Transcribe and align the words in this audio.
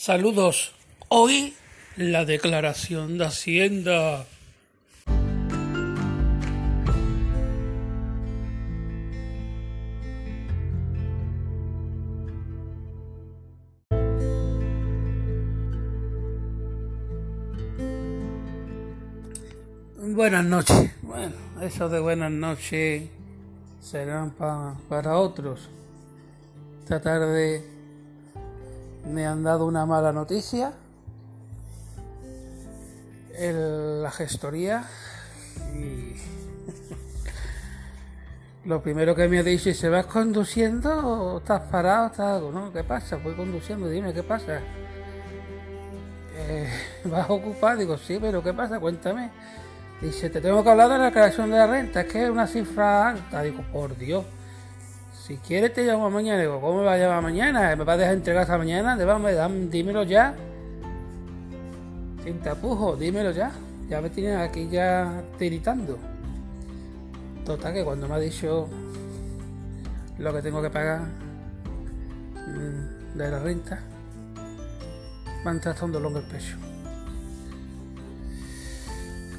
Saludos. 0.00 0.74
Hoy 1.08 1.56
la 1.96 2.24
declaración 2.24 3.18
de 3.18 3.24
Hacienda. 3.24 4.26
Buenas 19.96 20.44
noches. 20.44 20.92
Bueno, 21.02 21.34
eso 21.60 21.88
de 21.88 21.98
buenas 21.98 22.30
noches 22.30 23.02
serán 23.80 24.30
para 24.88 25.18
otros. 25.18 25.68
Esta 26.84 27.02
tarde 27.02 27.77
me 29.08 29.26
han 29.26 29.42
dado 29.42 29.66
una 29.66 29.86
mala 29.86 30.12
noticia. 30.12 30.72
la 33.40 34.10
gestoría 34.10 34.84
y 35.72 36.16
lo 38.64 38.82
primero 38.82 39.14
que 39.14 39.28
me 39.28 39.38
ha 39.38 39.42
dicho 39.42 39.72
¿se 39.72 39.88
vas 39.88 40.06
conduciendo 40.06 40.90
o 40.90 41.38
estás 41.38 41.62
parado? 41.70 42.06
¿Estás 42.06 42.36
algo? 42.36 42.52
¿no? 42.52 42.72
¿Qué 42.72 42.84
pasa? 42.84 43.16
Voy 43.16 43.34
conduciendo, 43.34 43.88
dime, 43.88 44.12
¿qué 44.12 44.22
pasa? 44.22 44.60
Eh, 46.36 46.68
¿Vas 47.04 47.30
ocupado? 47.30 47.78
Digo, 47.78 47.96
sí, 47.98 48.18
pero 48.20 48.42
¿qué 48.42 48.52
pasa? 48.52 48.78
Cuéntame. 48.78 49.30
Dice, 50.00 50.30
te 50.30 50.40
tengo 50.40 50.62
que 50.62 50.70
hablar 50.70 50.90
de 50.90 50.98
la 50.98 51.10
creación 51.10 51.50
de 51.50 51.56
la 51.56 51.66
renta, 51.66 52.02
es 52.02 52.12
que 52.12 52.24
es 52.24 52.30
una 52.30 52.46
cifra 52.46 53.08
alta. 53.08 53.42
Digo, 53.42 53.62
por 53.72 53.96
Dios. 53.96 54.24
Si 55.28 55.36
quieres 55.36 55.74
te 55.74 55.84
llamo 55.84 56.08
mañana. 56.08 56.40
Digo, 56.40 56.58
¿cómo 56.58 56.78
me 56.78 56.84
va 56.84 56.94
a 56.94 56.96
llamar 56.96 57.22
mañana? 57.22 57.76
¿Me 57.76 57.84
va 57.84 57.92
a 57.92 57.96
dejar 57.98 58.14
entregar 58.14 58.44
esta 58.44 58.56
mañana? 58.56 58.96
Dímelo 59.70 60.02
ya. 60.04 60.34
Sin 62.24 62.40
tapujo, 62.40 62.96
dímelo 62.96 63.30
ya. 63.32 63.52
Ya 63.90 64.00
me 64.00 64.08
tienes 64.08 64.38
aquí 64.38 64.70
ya 64.70 65.22
tiritando. 65.38 65.98
Total, 67.44 67.74
que 67.74 67.84
cuando 67.84 68.08
me 68.08 68.14
ha 68.14 68.18
dicho 68.18 68.70
lo 70.16 70.32
que 70.32 70.40
tengo 70.40 70.62
que 70.62 70.70
pagar 70.70 71.02
mm, 72.46 73.18
de 73.18 73.30
la 73.30 73.38
renta, 73.38 73.80
me 75.44 75.50
han 75.50 75.60
tratado 75.60 75.86
un 75.86 75.92
dolor 75.92 76.16
el 76.16 76.22
pecho. 76.22 76.56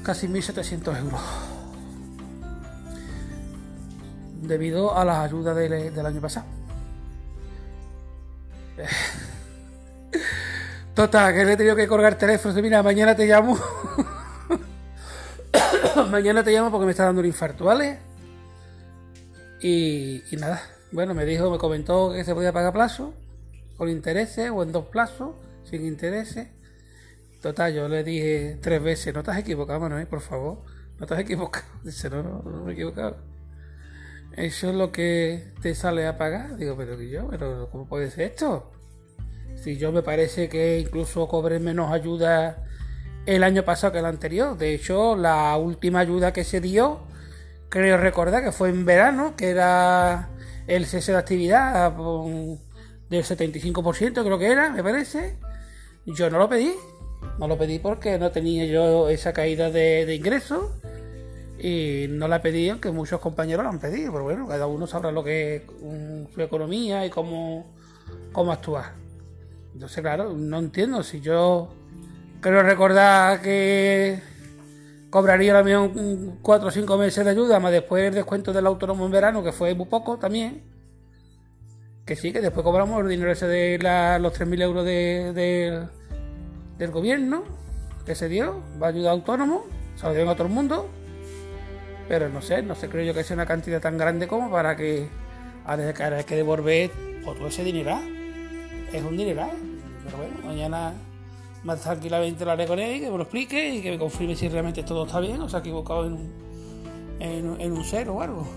Casi 0.04 0.28
1.700 0.28 1.00
euros 1.00 1.49
debido 4.50 4.98
a 4.98 5.06
las 5.06 5.20
ayudas 5.20 5.56
del, 5.56 6.06
año 6.06 6.20
pasado. 6.20 6.46
Total, 10.96 11.34
que 11.34 11.46
le 11.46 11.54
he 11.54 11.58
tenido 11.58 11.76
que 11.76 11.88
colgar 11.88 12.18
teléfono. 12.18 12.62
Mira, 12.62 12.84
mañana 12.84 13.16
te 13.16 13.26
llamo. 13.26 13.58
mañana 16.12 16.44
te 16.44 16.52
llamo 16.52 16.72
porque 16.72 16.86
me 16.86 16.92
está 16.92 17.06
dando 17.06 17.22
un 17.22 17.28
infarto, 17.28 17.64
¿vale? 17.64 18.00
Y, 19.62 20.24
y, 20.32 20.38
nada. 20.38 20.62
Bueno, 20.92 21.14
me 21.14 21.24
dijo, 21.24 21.50
me 21.52 21.58
comentó 21.58 22.12
que 22.12 22.26
se 22.26 22.34
podía 22.34 22.52
pagar 22.52 22.74
plazo, 22.74 23.14
con 23.78 23.88
intereses 23.88 24.52
o 24.54 24.64
en 24.64 24.72
dos 24.72 24.88
plazos, 24.88 25.36
sin 25.64 25.86
intereses. 25.86 26.48
Total, 27.42 27.74
yo 27.74 27.88
le 27.88 28.04
dije 28.04 28.58
tres 28.62 28.84
veces, 28.84 29.14
no 29.14 29.24
te 29.24 29.32
has 29.32 29.38
equivocado, 29.38 29.80
Manuel, 29.80 30.08
por 30.08 30.22
favor. 30.22 30.64
No 31.00 31.06
te 31.06 31.14
has 31.14 31.20
equivocado. 31.22 31.66
Dice, 31.84 32.10
no, 32.10 32.24
no, 32.24 32.42
no 32.44 32.64
me 32.64 32.72
he 32.72 32.74
equivocado. 32.74 33.29
Eso 34.40 34.70
es 34.70 34.76
lo 34.76 34.90
que 34.94 35.52
te 35.62 35.76
sale 35.76 36.08
a 36.08 36.18
pagar. 36.18 36.56
Digo, 36.56 36.78
pero 36.78 36.98
que 36.98 37.10
yo, 37.10 37.28
pero 37.30 37.68
¿cómo 37.74 37.90
puede 37.90 38.10
ser 38.10 38.32
esto? 38.32 38.72
Si 39.58 39.76
yo 39.76 39.92
me 39.92 40.02
parece 40.02 40.48
que 40.48 40.80
incluso 40.80 41.28
cobré 41.28 41.60
menos 41.60 41.92
ayuda 41.92 42.64
el 43.26 43.44
año 43.44 43.66
pasado 43.66 43.92
que 43.92 44.00
el 44.00 44.06
anterior. 44.06 44.58
De 44.58 44.74
hecho, 44.74 45.18
la 45.18 45.58
última 45.58 46.00
ayuda 46.00 46.32
que 46.32 46.46
se 46.46 46.62
dio, 46.62 47.02
creo 47.68 47.98
recordar 47.98 48.42
que 48.42 48.54
fue 48.54 48.70
en 48.70 48.86
verano, 48.86 49.36
que 49.36 49.50
era 49.50 50.30
el 50.68 50.86
cese 50.86 51.12
de 51.12 51.18
actividad 51.18 51.92
del 51.92 53.24
75%, 53.26 54.24
creo 54.24 54.40
que 54.40 54.50
era, 54.50 54.70
me 54.70 54.82
parece. 54.82 55.38
Yo 56.06 56.30
no 56.30 56.38
lo 56.38 56.48
pedí. 56.48 56.72
No 57.40 57.50
lo 57.50 57.58
pedí 57.58 57.80
porque 57.80 58.18
no 58.18 58.32
tenía 58.32 58.66
yo 58.68 59.10
esa 59.10 59.34
caída 59.34 59.70
de, 59.70 60.06
de 60.06 60.16
ingresos 60.16 60.72
y 61.62 62.08
no 62.10 62.28
la 62.28 62.42
pedí, 62.42 62.70
aunque 62.70 62.90
muchos 62.92 63.20
compañeros 63.20 63.64
la 63.64 63.70
han 63.70 63.80
pedido, 63.80 64.14
pero 64.14 64.24
bueno, 64.24 64.48
cada 64.48 64.66
uno 64.68 64.88
sabrá 64.88 65.12
lo 65.12 65.24
que 65.24 65.58
es 65.58 65.64
su 66.34 66.42
economía 66.42 67.06
y 67.06 67.10
cómo, 67.10 67.66
cómo 68.32 68.52
actuar. 68.54 68.94
Entonces, 69.74 70.02
claro, 70.02 70.34
no 70.34 70.60
entiendo 70.60 71.04
si 71.04 71.20
yo 71.20 71.74
quiero 72.42 72.64
recordar 72.64 73.42
que 73.42 74.22
cobraría 75.10 75.54
la 75.54 75.64
misma 75.64 76.38
cuatro 76.42 76.70
o 76.70 76.72
cinco 76.72 76.98
meses 76.98 77.26
de 77.26 77.32
ayuda, 77.32 77.60
más 77.60 77.74
después 77.74 78.08
el 78.08 78.14
descuento 78.14 78.54
del 78.54 78.66
autónomo 78.66 79.06
en 79.06 79.12
verano, 79.12 79.44
que 79.44 79.52
fue 79.52 79.76
muy 79.76 79.88
poco 79.88 80.18
también. 80.18 80.64
Que 82.06 82.16
sí, 82.16 82.32
que 82.32 82.42
después 82.42 82.64
cobramos 82.64 83.02
el 83.04 83.10
dinero 83.10 83.32
ese 83.32 83.48
de 83.48 83.78
los 84.20 84.34
3.000 84.40 84.62
euros 84.62 84.86
de, 84.86 85.88
del 86.78 86.92
gobierno 86.92 87.44
que 88.06 88.16
se 88.16 88.30
dio, 88.30 88.64
va 88.82 88.88
a 88.88 88.90
ayudar 88.90 89.10
a 89.10 89.14
autónomos, 89.14 89.64
se 89.96 90.06
lo 90.08 90.14
dieron 90.14 90.30
a 90.30 90.36
todo 90.36 90.48
el 90.48 90.54
mundo 90.54 90.90
pero 92.10 92.28
no 92.28 92.42
sé, 92.42 92.64
no 92.64 92.74
sé, 92.74 92.90
creo 92.90 93.06
yo 93.06 93.14
que 93.14 93.24
sea 93.24 93.36
una 93.36 93.46
cantidad 93.46 93.80
tan 93.80 93.96
grande 93.96 94.28
como 94.28 94.50
para 94.50 94.76
que 94.76 95.08
ahora 95.64 96.24
que 96.24 96.36
devolver 96.36 96.90
todo 97.24 97.48
ese 97.48 97.64
dinero. 97.64 98.00
Es 98.92 99.04
un 99.04 99.16
dinero. 99.16 99.48
Pero 100.04 100.18
bueno, 100.18 100.34
mañana 100.44 100.94
más 101.64 101.82
tranquilamente 101.82 102.50
haré 102.50 102.66
con 102.66 102.80
él, 102.80 103.00
que 103.00 103.12
me 103.12 103.18
lo 103.18 103.24
explique 103.24 103.76
y 103.76 103.82
que 103.82 103.92
me 103.92 104.00
confirme 104.00 104.36
si 104.36 104.50
realmente 104.50 104.82
todo 104.82 105.06
está 105.06 105.20
bien 105.20 105.40
o 105.40 105.48
se 105.48 105.58
ha 105.58 105.60
equivocado 105.60 106.08
en 106.08 106.14
un, 106.14 107.58
en, 107.60 107.72
un 107.72 107.84
cero 107.84 108.16
o 108.16 108.22
algo. 108.22 108.48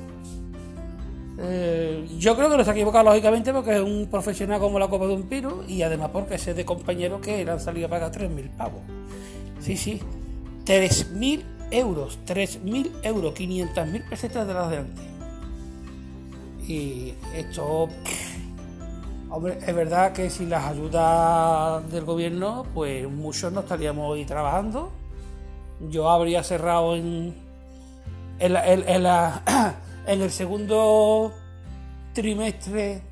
Eh, 1.39 2.09
yo 2.19 2.35
creo 2.35 2.49
que 2.49 2.57
no 2.57 2.65
se 2.65 2.71
ha 2.71 2.73
equivocado 2.73 3.05
lógicamente 3.05 3.53
porque 3.53 3.75
es 3.75 3.83
un 3.83 4.09
profesional 4.11 4.61
como 4.61 4.79
la 4.79 4.89
Copa 4.89 5.07
de 5.07 5.15
un 5.15 5.25
Piro 5.25 5.63
y 5.69 5.83
además 5.83 6.09
porque 6.11 6.37
ese 6.37 6.55
de 6.55 6.65
compañeros 6.65 7.21
que 7.21 7.45
le 7.45 7.51
han 7.51 7.61
salido 7.61 7.87
a 7.89 7.91
pagar 7.91 8.13
3.000 8.13 8.51
pavos. 8.57 8.81
Sí, 9.61 9.77
sí, 9.77 10.01
3.000 10.65 11.52
euros, 11.73 12.19
3.000 12.27 12.91
euros, 13.03 13.35
500.000 13.35 14.09
pesetas 14.09 14.47
de 14.47 14.55
las 14.55 14.71
de 14.71 14.77
antes. 14.79 15.05
Y 16.69 17.15
esto, 17.35 17.89
hombre, 19.31 19.59
es 19.67 19.75
verdad 19.75 20.13
que 20.13 20.31
sin 20.31 20.51
las 20.51 20.65
ayudas 20.65 21.91
del 21.91 22.05
gobierno, 22.05 22.65
pues 22.75 23.09
muchos 23.09 23.53
no 23.53 23.61
estaríamos 23.61 24.11
hoy 24.11 24.25
trabajando. 24.25 24.93
Yo 25.91 26.09
habría 26.09 26.45
cerrado 26.45 26.95
en, 26.95 27.35
en, 28.39 28.57
en 30.07 30.23
el 30.23 30.31
segundo 30.31 31.33
trimestre 32.13 33.03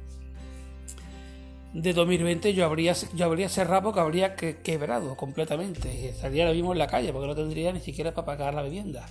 de 1.73 1.93
2020 1.93 2.53
yo 2.53 2.65
habría, 2.65 2.95
yo 3.15 3.25
habría 3.25 3.49
cerrado 3.49 3.83
porque 3.85 4.01
habría 4.01 4.35
quebrado 4.35 5.17
completamente. 5.17 6.09
Estaría 6.09 6.45
ahora 6.45 6.55
mismo 6.55 6.73
en 6.73 6.79
la 6.79 6.87
calle 6.87 7.13
porque 7.13 7.29
no 7.29 7.35
tendría 7.35 7.73
ni 7.73 7.81
siquiera 7.81 8.13
para 8.15 8.27
pagar 8.27 8.55
la 8.55 8.63
vivienda. 8.63 9.09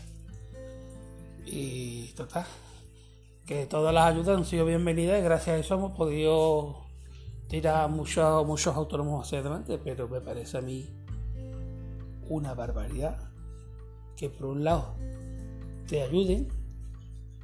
Y 1.46 2.08
total, 2.14 2.46
que 3.46 3.66
todas 3.66 3.94
las 3.94 4.06
ayudas 4.06 4.38
han 4.38 4.46
sido 4.46 4.66
bienvenidas 4.66 5.20
y 5.20 5.24
gracias 5.24 5.56
a 5.56 5.60
eso 5.60 5.76
hemos 5.76 5.94
podido 5.94 6.86
tirar 7.48 7.90
muchos, 7.90 8.46
muchos 8.46 8.76
autónomos 8.76 9.26
hacia 9.26 9.40
adelante, 9.40 9.80
pero 9.84 10.08
me 10.08 10.22
parece 10.22 10.58
a 10.58 10.62
mí 10.62 10.88
una 12.28 12.54
barbaridad 12.54 13.18
que 14.16 14.30
por 14.30 14.48
un 14.48 14.64
lado 14.64 14.96
te 15.88 16.04
ayuden, 16.04 16.50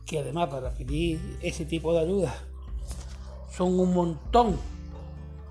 que 0.05 0.19
además 0.19 0.49
para 0.49 0.71
pedir 0.75 1.39
ese 1.41 1.65
tipo 1.65 1.93
de 1.93 2.01
ayudas 2.01 2.35
son 3.49 3.79
un 3.79 3.93
montón 3.93 4.74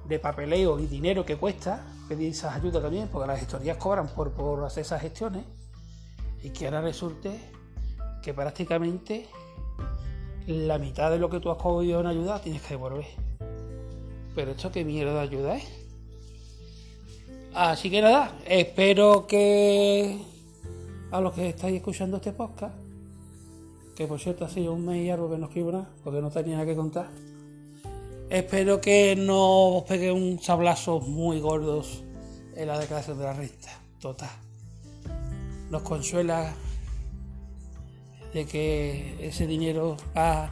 de 0.08 0.18
papeleo 0.18 0.78
y 0.78 0.86
dinero 0.86 1.24
que 1.24 1.36
cuesta 1.36 1.84
pedir 2.08 2.30
esas 2.30 2.54
ayudas 2.54 2.82
también, 2.82 3.08
porque 3.08 3.26
las 3.26 3.40
gestorías 3.40 3.76
cobran 3.76 4.08
por, 4.08 4.32
por 4.32 4.62
hacer 4.64 4.82
esas 4.82 5.00
gestiones, 5.00 5.44
y 6.42 6.50
que 6.50 6.66
ahora 6.66 6.82
resulte 6.82 7.40
que 8.22 8.34
prácticamente 8.34 9.26
la 10.46 10.78
mitad 10.78 11.10
de 11.10 11.18
lo 11.18 11.30
que 11.30 11.40
tú 11.40 11.50
has 11.50 11.56
cogido 11.56 12.00
en 12.00 12.06
ayuda 12.06 12.40
tienes 12.40 12.62
que 12.62 12.74
devolver. 12.74 13.06
Pero 14.34 14.50
esto 14.50 14.70
qué 14.70 14.84
mierda 14.84 15.14
de 15.14 15.20
ayuda 15.20 15.56
es. 15.56 15.64
Así 17.54 17.88
que 17.90 18.02
nada, 18.02 18.36
espero 18.46 19.26
que 19.26 20.20
a 21.12 21.20
los 21.20 21.32
que 21.32 21.48
estáis 21.48 21.76
escuchando 21.76 22.16
este 22.16 22.32
podcast, 22.32 22.74
que 23.96 24.06
por 24.06 24.18
cierto 24.18 24.44
ha 24.44 24.48
sido 24.48 24.72
un 24.74 24.84
mes 24.84 25.06
y 25.06 25.10
algo 25.10 25.30
que 25.30 25.38
no 25.38 25.46
escribo 25.46 25.72
nada, 25.72 25.88
porque 26.02 26.20
no 26.20 26.30
tenía 26.30 26.56
nada 26.56 26.66
que 26.66 26.74
contar 26.74 27.06
Espero 28.30 28.80
que 28.80 29.14
no 29.16 29.76
os 29.76 29.84
pegue 29.84 30.10
un 30.10 30.40
sablazo 30.40 31.00
muy 31.00 31.40
gordos 31.40 32.02
en 32.56 32.68
la 32.68 32.78
declaración 32.78 33.18
de 33.18 33.24
la 33.24 33.32
renta. 33.32 33.70
Total. 34.00 34.30
Nos 35.70 35.82
consuela 35.82 36.52
de 38.32 38.46
que 38.46 39.16
ese 39.20 39.46
dinero 39.46 39.96
va 40.16 40.44
a 40.44 40.50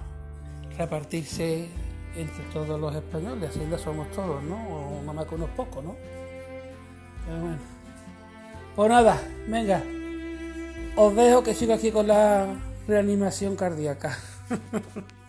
repartirse 0.76 1.68
entre 2.16 2.44
todos 2.52 2.78
los 2.78 2.94
españoles. 2.94 3.50
Hacienda 3.50 3.78
somos 3.78 4.10
todos, 4.12 4.42
¿no? 4.42 4.56
O 4.56 5.00
nada 5.00 5.12
más 5.12 5.26
que 5.26 5.34
unos 5.34 5.50
pocos, 5.50 5.82
¿no? 5.82 5.96
Pero 7.26 7.40
bueno. 7.40 7.58
Pues 8.76 8.88
nada, 8.88 9.20
venga. 9.48 9.82
Os 10.96 11.14
dejo 11.16 11.42
que 11.42 11.54
sigo 11.54 11.74
aquí 11.74 11.90
con 11.90 12.06
la 12.06 12.54
reanimación 12.86 13.56
cardíaca. 13.56 14.18